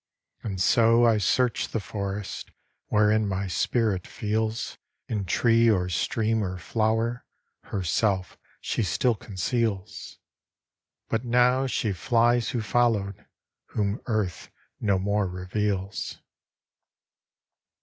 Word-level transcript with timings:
And 0.41 0.59
so 0.59 1.05
I 1.05 1.19
search 1.19 1.67
the 1.67 1.79
forest, 1.79 2.49
Wherein 2.87 3.27
my 3.27 3.45
spirit 3.45 4.07
feels, 4.07 4.79
In 5.07 5.25
tree 5.25 5.69
or 5.69 5.89
stream 5.89 6.43
or 6.43 6.57
flower 6.57 7.23
Herself 7.65 8.35
she 8.59 8.81
still 8.81 9.13
conceals 9.13 10.17
But 11.07 11.23
now 11.23 11.67
she 11.67 11.93
flies 11.93 12.49
who 12.49 12.63
followed, 12.63 13.27
Whom 13.75 14.01
Earth 14.07 14.49
no 14.79 14.97
more 14.97 15.27
reveals. 15.27 16.17